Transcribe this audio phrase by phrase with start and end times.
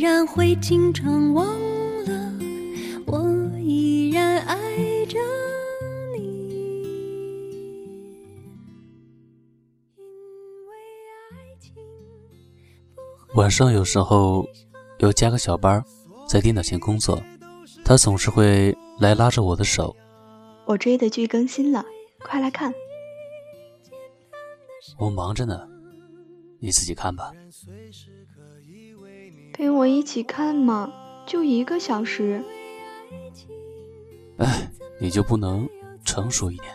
[0.00, 1.46] 然会经常忘
[2.06, 2.32] 了，
[3.06, 3.20] 我
[3.58, 4.56] 依然爱
[5.04, 5.18] 着
[6.16, 6.40] 你。
[13.34, 14.48] 晚上有时候
[15.00, 15.84] 要加个小班，
[16.26, 17.22] 在电脑前工作，
[17.84, 19.94] 他总是会来拉着我的手。
[20.64, 21.84] 我追的剧更新了，
[22.24, 22.72] 快来看。
[24.98, 25.68] 我忙着呢，
[26.58, 27.32] 你自己看吧。
[29.60, 30.90] 陪我一起看嘛，
[31.26, 32.42] 就一个小时。
[34.38, 35.68] 哎，你就不能
[36.02, 36.72] 成熟一点？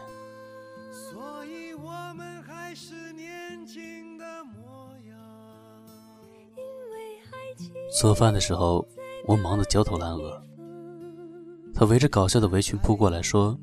[8.00, 8.86] 做饭的时候，
[9.25, 10.39] 我忙得焦头烂额。
[11.73, 13.58] 他围着搞笑的围裙扑过来，说：“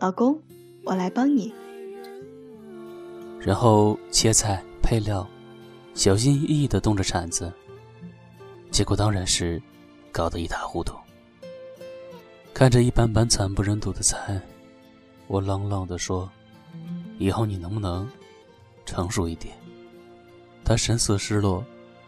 [0.00, 0.42] 老公，
[0.84, 1.54] 我来帮你。”
[3.38, 5.24] 然后切菜配料。
[6.00, 7.52] 小心翼翼地动着铲子，
[8.70, 9.60] 结果当然是
[10.10, 10.96] 搞得一塌糊涂。
[12.54, 14.40] 看着一般般惨不忍睹的菜，
[15.26, 16.26] 我冷冷地说
[17.20, 18.08] ：“以后你能不能
[18.86, 19.54] 成熟一点？”
[20.64, 21.62] 他神色失落，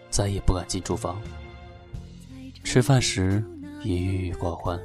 [0.09, 1.21] 再也不敢进厨房。
[2.65, 3.45] 吃饭时
[3.85, 4.81] 也郁郁寡欢。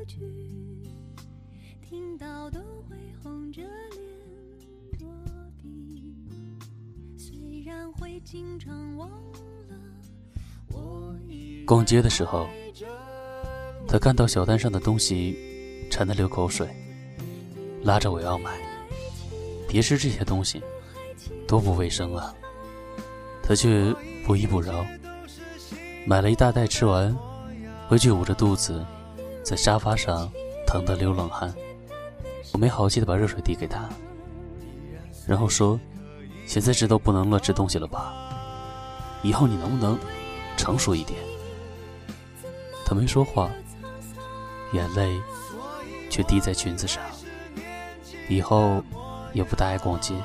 [11.65, 12.48] 逛街的时候，
[13.88, 15.38] 他看到小摊上的东西，
[15.89, 16.67] 馋得流口水，
[17.83, 18.52] 拉着我要买。
[19.67, 20.61] 别吃这些东西，
[21.45, 22.33] 多不卫生啊！
[23.43, 23.93] 他却
[24.26, 24.86] 不依不饶，
[26.05, 27.14] 买了一大袋，吃完
[27.88, 28.86] 回去捂着肚子，
[29.44, 30.32] 在沙发上
[30.65, 31.54] 疼得流冷汗。
[32.54, 33.89] 我没好气的把热水递给他，
[35.27, 35.77] 然后说
[36.47, 38.13] ：“现在知道不能乱吃东西了吧？
[39.21, 39.99] 以后你能不能
[40.55, 41.19] 成熟一点？”
[42.85, 43.52] 他没说话，
[44.71, 45.19] 眼泪
[46.09, 47.03] 却滴在裙子上。
[48.30, 48.81] 以后
[49.33, 50.15] 也不大爱逛街。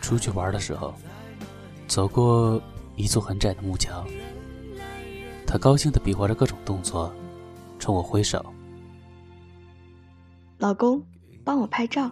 [0.00, 0.94] 出去玩的时候，
[1.88, 2.60] 走过
[2.96, 4.04] 一座很窄的木桥，
[5.46, 7.12] 他高兴的比划着各种动作，
[7.78, 8.44] 冲我挥手
[10.62, 11.04] ：“老公，
[11.44, 12.08] 帮我拍照。”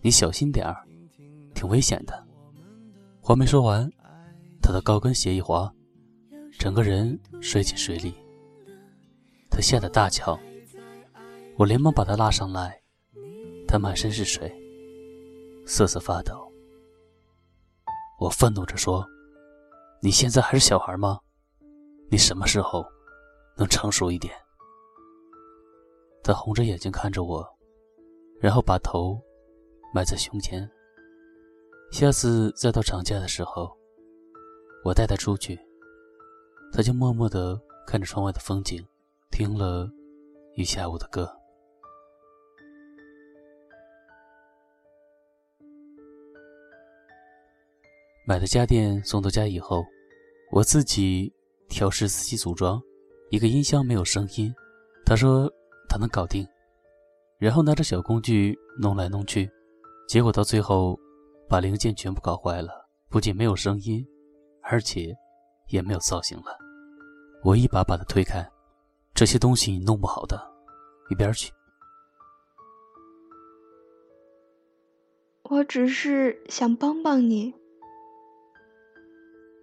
[0.00, 0.86] 你小心点儿，
[1.52, 2.24] 挺危险的。
[3.20, 3.90] 话没说完，
[4.62, 5.68] 他的高跟鞋一滑，
[6.60, 8.14] 整个人摔进水里。
[9.50, 10.38] 他吓得大叫，
[11.56, 12.80] 我连忙把他拉上来。
[13.66, 14.54] 他满身是水，
[15.66, 16.48] 瑟瑟发抖。
[18.20, 19.04] 我愤怒着说
[20.00, 21.18] ：“你现在还是小孩吗？
[22.12, 22.86] 你什么时候
[23.56, 24.32] 能成熟一点？”
[26.24, 27.46] 他红着眼睛看着我，
[28.40, 29.20] 然后把头。
[29.94, 30.68] 埋在胸前。
[31.92, 33.70] 下次再到长假的时候，
[34.84, 35.56] 我带他出去，
[36.72, 38.84] 他就默默地看着窗外的风景，
[39.30, 39.88] 听了
[40.56, 41.32] 一下午的歌。
[48.26, 49.84] 买的家电送到家以后，
[50.50, 51.32] 我自己
[51.68, 52.82] 调试、自己组装，
[53.30, 54.52] 一个音箱没有声音，
[55.06, 55.48] 他说
[55.94, 56.44] 他能搞定，
[57.38, 59.48] 然后拿着小工具弄来弄去。
[60.08, 60.98] 结果到最后，
[61.48, 64.04] 把零件全部搞坏了，不仅没有声音，
[64.60, 65.14] 而且
[65.68, 66.58] 也没有造型了。
[67.44, 68.44] 我一把把他推开，
[69.14, 70.36] 这些东西你弄不好的，
[71.10, 71.52] 一边去。
[75.44, 77.54] 我只是想帮帮你，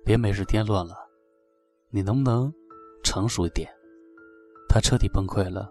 [0.05, 0.95] 别没事添乱了。
[1.89, 2.49] 你能不能
[3.03, 3.69] 成熟一点？
[4.69, 5.69] 他彻底崩溃了，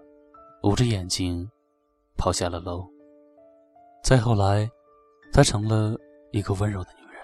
[0.62, 1.50] 捂着眼睛
[2.16, 2.86] 跑下了楼。
[4.02, 4.70] 再后来，
[5.32, 5.96] 她成了
[6.32, 7.22] 一个温柔的女人，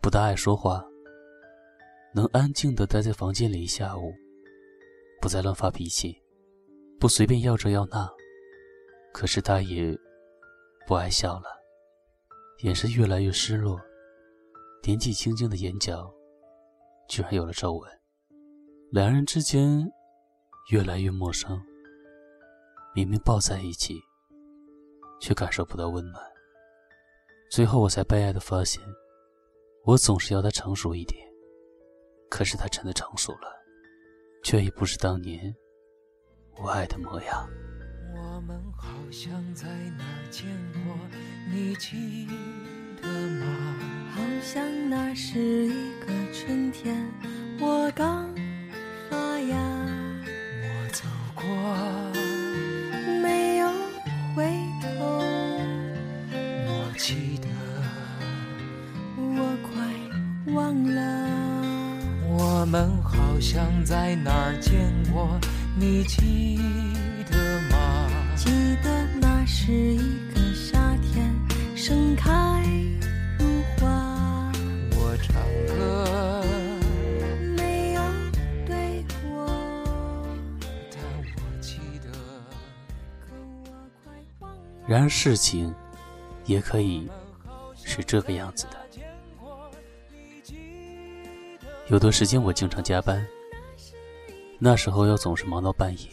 [0.00, 0.84] 不大爱说话，
[2.12, 4.12] 能安静的待在房间里一下午，
[5.20, 6.20] 不再乱发脾气，
[6.98, 8.08] 不随便要这要那。
[9.12, 9.96] 可是她也
[10.86, 11.46] 不爱笑了，
[12.64, 13.80] 眼神越来越失落，
[14.82, 16.12] 年纪轻轻的眼角
[17.08, 17.88] 居然有了皱纹，
[18.90, 19.88] 两人之间
[20.72, 21.60] 越来越陌生。
[22.96, 24.02] 明明抱在一起。
[25.18, 26.22] 却感受不到温暖。
[27.50, 28.82] 最后，我才悲哀的发现，
[29.84, 31.26] 我总是要他成熟一点，
[32.28, 33.48] 可是他真的成熟了，
[34.42, 35.54] 却已不是当年
[36.56, 37.48] 我爱的模样。
[38.14, 39.66] 我们好像在
[39.96, 40.94] 哪儿见过，
[41.50, 42.26] 你记
[43.00, 43.46] 得吗？
[44.10, 46.94] 好像那是一个春天，
[47.60, 48.34] 我刚
[49.10, 49.56] 发芽，
[50.62, 51.04] 我走
[51.34, 51.46] 过，
[57.06, 57.46] 记得，
[59.16, 61.00] 我快忘了。
[62.26, 65.38] 我们好像在哪儿见过，
[65.78, 66.58] 你记
[67.30, 68.08] 得吗？
[68.34, 68.50] 记
[68.82, 71.32] 得那是一个夏天，
[71.76, 72.60] 盛开
[73.38, 74.50] 如花，
[74.96, 75.36] 我唱
[75.68, 76.44] 歌，
[77.56, 78.02] 没有
[78.66, 80.26] 对我，
[80.90, 82.10] 但我记得。
[83.20, 83.32] 可
[83.62, 83.70] 我
[84.02, 84.58] 快忘了。
[84.88, 85.72] 然而事情
[86.46, 87.08] 也可以
[87.74, 88.86] 是这个样子的。
[91.88, 93.24] 有段时间我经常加班，
[94.58, 96.08] 那时候又总是忙到半夜。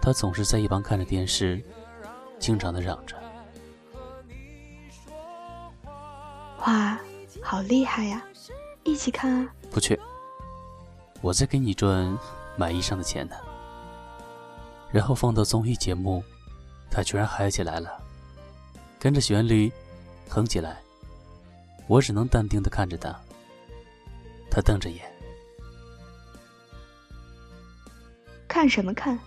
[0.00, 1.62] 他总是在一旁看着电视，
[2.38, 3.16] 经常的嚷着。
[6.58, 6.98] 哇，
[7.42, 8.22] 好厉害呀！
[8.84, 9.54] 一起看啊！
[9.70, 9.98] 不去，
[11.22, 12.18] 我在给你赚
[12.56, 13.36] 买衣裳的钱呢。
[14.90, 16.22] 然后放到综艺节目，
[16.90, 18.03] 他居然嗨起来了，
[19.04, 19.70] 跟着旋律
[20.30, 20.80] 哼起来。
[21.86, 23.14] 我只能淡定的看着他，
[24.50, 25.04] 他瞪着眼，
[28.48, 29.18] 看什么看？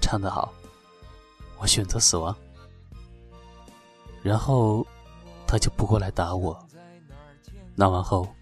[0.00, 0.54] 唱得好，
[1.58, 2.32] 我选择死亡。
[4.22, 4.86] 然后
[5.48, 6.56] 他就不过来打我。
[7.74, 8.32] 闹完后，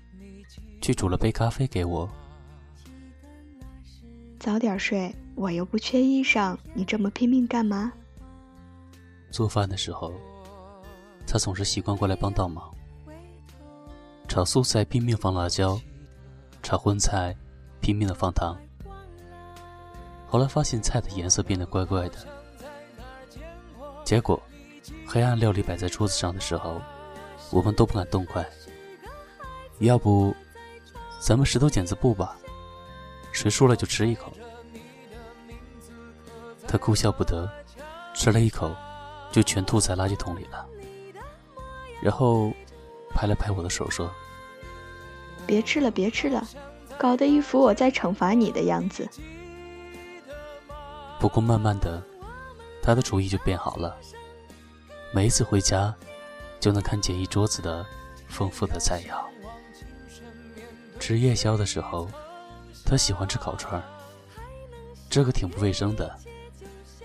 [0.83, 2.07] 去煮了杯咖啡给我。
[4.39, 7.91] 早点睡，我又不缺衣裳，你这么拼命干嘛？
[9.35, 10.13] 做饭的时候，
[11.27, 12.73] 他总是习惯过来帮倒忙。
[14.29, 15.77] 炒素菜拼命放辣椒，
[16.63, 17.35] 炒荤菜
[17.81, 18.57] 拼命的放糖。
[20.25, 22.19] 后来发现菜的颜色变得怪怪的，
[24.05, 24.41] 结果
[25.05, 26.81] 黑暗料理摆在桌子上的时候，
[27.51, 28.49] 我们都不敢动筷。
[29.81, 30.33] 要不，
[31.19, 32.37] 咱们石头剪子布吧，
[33.33, 34.33] 谁输了就吃一口。
[36.69, 37.51] 他哭笑不得，
[38.15, 38.73] 吃了一口，
[39.35, 40.65] 就全吐在垃圾桶里了。
[42.01, 42.53] 然后
[43.11, 44.09] 拍了拍我的手说
[45.45, 46.47] 别吃了，别吃了，
[46.97, 49.09] 搞得一副我在惩罚你的样子。
[51.19, 52.01] ：“不过慢慢的，
[52.81, 53.97] 他的厨艺就变好了。
[55.13, 55.93] 每一次回家，
[56.61, 57.85] 就能看见一桌子的
[58.29, 59.21] 丰富的菜肴。
[61.01, 62.09] 吃夜宵的时候，
[62.87, 63.85] 他喜欢吃烤串儿，
[65.11, 66.17] 这个挺不卫生的，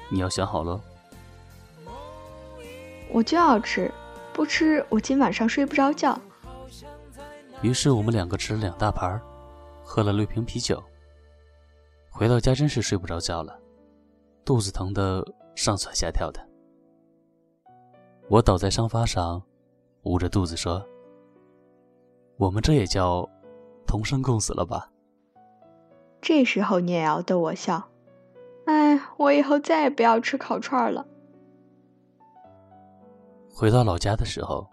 [0.09, 0.79] 你要想好喽。
[3.11, 3.91] 我就要吃，
[4.33, 6.19] 不吃我今晚上睡不着觉。
[7.61, 9.21] 于是我们两个吃了两大盘儿，
[9.83, 10.81] 喝了六瓶啤酒。
[12.09, 13.59] 回到家真是睡不着觉了，
[14.45, 15.25] 肚子疼得
[15.55, 16.39] 上蹿下跳的。
[18.27, 19.41] 我倒在沙发上，
[20.03, 20.85] 捂着肚子说
[22.37, 23.27] ：“我们这也叫
[23.87, 24.89] 同生共死了吧
[26.21, 27.89] 这时候你也要逗我笑？
[28.65, 31.05] 哎，我以后再也不要吃烤串了。？”
[33.59, 34.65] 回到老家的时候，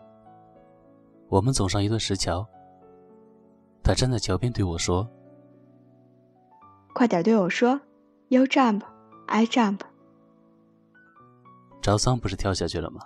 [1.28, 2.46] 我们走上一段石桥。
[3.82, 5.04] 他站在桥边对我说
[6.94, 7.80] 快点对我说
[8.28, 8.82] ，You jump,
[9.26, 9.80] I jump。
[11.82, 13.00] ：“赵桑不是跳下去了吗？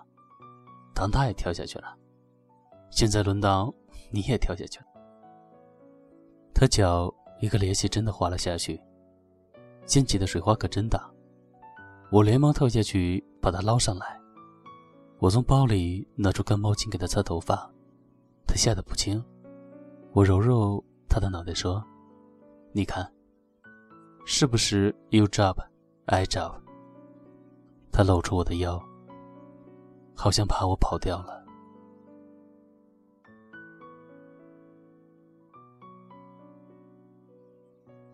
[0.95, 1.97] 唐大也跳下去了，
[2.91, 3.73] 现在轮到
[4.11, 4.87] 你也跳下去了。”
[6.53, 7.11] 他脚
[7.41, 8.79] 一个趔趄，真的滑了下去，
[9.87, 11.11] 溅起的水花可真大。
[12.13, 14.20] 我连忙跳下去把他捞上来。
[15.21, 17.71] 我从包里拿出干毛巾给他擦头发，
[18.47, 19.23] 他吓得不轻。
[20.13, 21.85] 我揉揉他的脑袋说
[22.73, 23.07] ：“你看，
[24.25, 25.55] 是不是 you job,
[26.07, 26.55] I job？”
[27.93, 28.83] 他搂住我的腰，
[30.17, 31.45] 好像怕我跑掉了。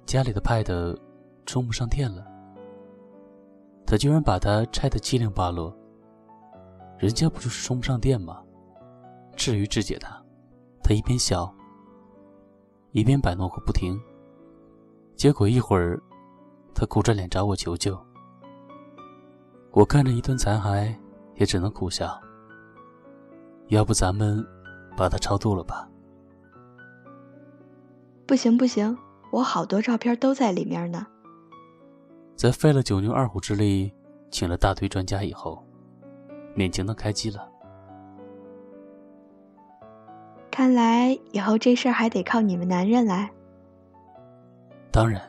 [0.04, 0.98] 家里的 Pad
[1.46, 2.26] 充不上电了，
[3.86, 5.72] 他居然把它拆得七零八落。
[6.98, 8.42] 人家不就是充不上电吗？
[9.36, 10.22] 至于制解他，
[10.82, 11.54] 他一边笑，
[12.92, 14.00] 一边摆弄个不停。
[15.14, 16.02] 结果一会儿，
[16.74, 17.98] 他苦着脸找我求救。
[19.72, 20.94] 我看着一堆残骸，
[21.34, 22.18] 也只能苦笑。
[23.68, 24.42] 要不咱们
[24.96, 25.86] 把它超度了吧？
[28.26, 28.96] 不行不行，
[29.32, 31.06] 我好多照片都在里面呢。
[32.36, 33.92] 在费了九牛二虎之力，
[34.30, 35.65] 请了大堆专家以后，
[36.56, 37.52] 勉强的开机了。
[40.50, 43.30] 看来以后这事儿还得靠你们男人来。
[44.90, 45.20] 当然，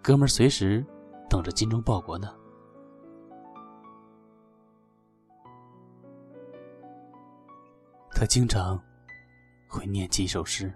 [0.00, 0.86] 哥们儿随时
[1.28, 2.32] 等着精忠报国呢。
[8.12, 8.80] 他经常
[9.68, 10.72] 会念几首诗。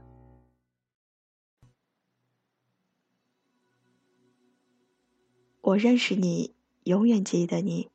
[5.62, 6.52] 我认识你，
[6.84, 7.88] 永远记得你。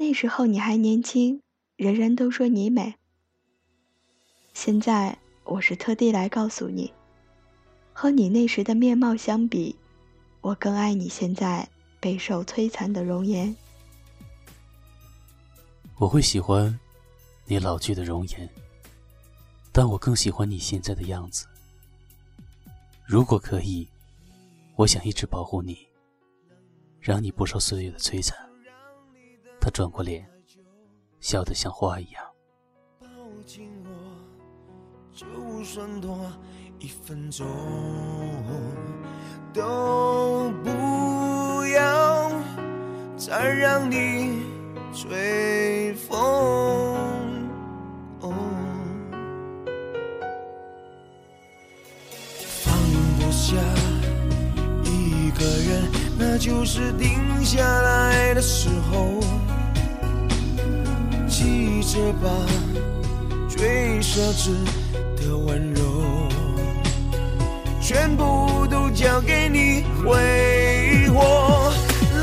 [0.00, 1.42] 那时候你还年轻，
[1.76, 2.94] 人人都说你美。
[4.54, 6.90] 现在我是特地来告诉你，
[7.92, 9.76] 和你那时的面貌相比，
[10.40, 11.68] 我更爱你现在
[12.00, 13.54] 备受摧残的容颜。
[15.98, 16.80] 我会喜欢
[17.44, 18.48] 你老去的容颜，
[19.70, 21.46] 但我更喜欢你现在的样子。
[23.04, 23.86] 如果可以，
[24.76, 25.76] 我想一直保护你，
[26.98, 28.49] 让你不受岁月的摧残。
[29.60, 30.26] 他转过脸，
[31.20, 32.24] 笑得像花一样。
[32.98, 33.06] 抱
[33.46, 33.90] 紧我
[35.14, 35.26] 就
[35.62, 36.18] 算多
[36.78, 37.46] 一分钟
[39.52, 42.32] 都不要
[43.16, 44.42] 再让你
[44.94, 46.18] 吹风。
[52.62, 52.72] 放
[53.18, 53.56] 不下
[54.84, 59.20] 一个人，那就是定下来的时候。
[61.50, 62.30] 记着吧，
[63.48, 64.50] 最奢侈。
[65.16, 65.82] 的温柔，
[67.80, 71.72] 全部都交给你挥霍，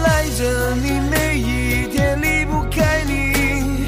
[0.03, 3.85] 赖着你每一天离不开你，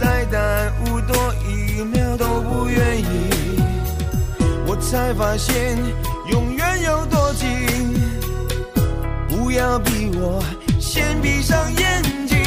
[0.00, 1.14] 再耽误多
[1.46, 3.04] 一秒都不愿意。
[4.66, 5.76] 我才发现
[6.30, 7.46] 永远有多近，
[9.28, 10.42] 不要逼我
[10.80, 12.38] 先闭上眼睛，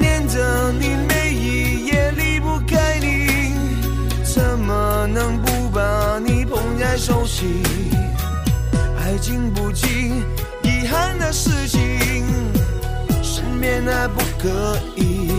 [0.00, 0.88] 念着你
[6.98, 7.62] 熟悉，
[8.98, 10.24] 爱经不起
[10.62, 11.80] 遗憾的事情，
[13.22, 15.35] 身边的不可以。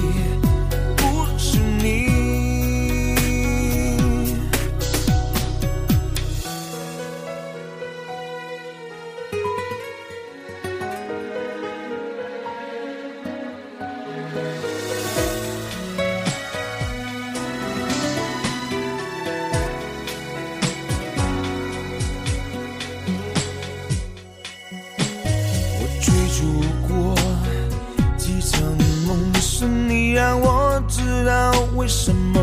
[30.18, 32.42] 让我知道为什么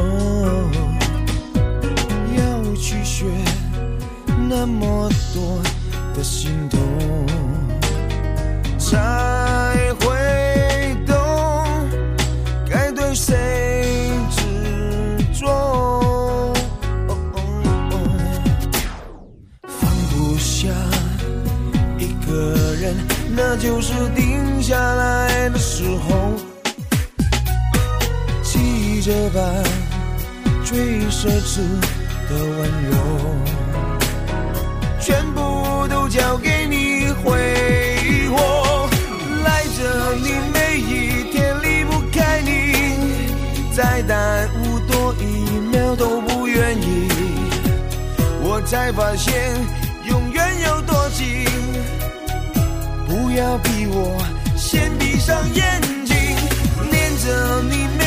[2.37, 3.25] 要去学
[4.49, 5.61] 那么多
[6.15, 6.79] 的心痛，
[8.79, 11.17] 才会懂
[12.71, 16.55] 该对谁执着？
[19.67, 20.69] 放不下
[21.99, 22.95] 一个人，
[23.35, 26.54] 那就是定下来的时候。
[29.05, 29.63] 这般
[30.65, 30.79] 最
[31.11, 31.59] 奢侈
[32.27, 32.57] 的温
[32.91, 32.97] 柔，
[34.99, 37.37] 全部都交给你挥
[38.31, 38.89] 霍，
[39.45, 42.51] 赖着你每一天离不开你，
[43.77, 45.23] 再耽误多一
[45.71, 47.07] 秒都不愿意。
[48.41, 49.35] 我才发现
[50.09, 51.45] 永远有多近，
[53.07, 54.17] 不要逼我
[54.57, 56.17] 先闭上眼睛，
[56.91, 58.04] 念着你每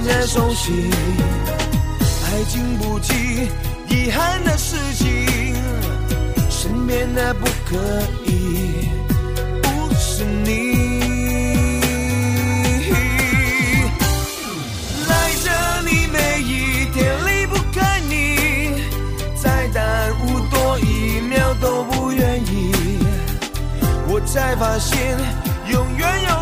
[0.00, 0.90] 你捧在手心？
[2.24, 3.50] 爱经不起
[3.88, 5.54] 遗憾的事情，
[6.48, 7.76] 身边的不可
[8.24, 8.88] 以
[9.62, 10.74] 不是你。
[15.06, 15.50] 赖着
[15.84, 18.82] 你每一天离不开你，
[19.36, 22.72] 再耽误多一秒都不愿意。
[24.08, 25.18] 我才发现
[25.70, 26.39] 永远有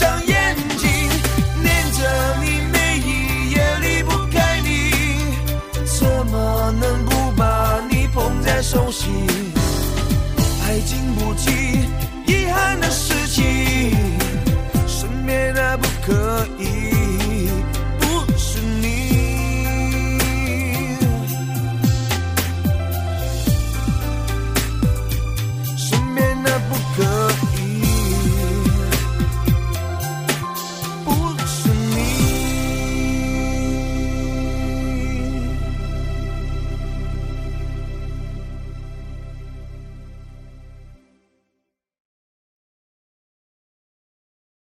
[0.00, 0.88] 上眼睛，
[1.62, 2.00] 念着
[2.40, 4.90] 你每一夜离不开你，
[5.84, 9.10] 怎么能不把你捧在手心？
[10.64, 11.89] 爱经不起。